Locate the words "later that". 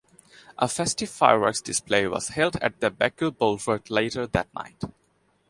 3.91-4.51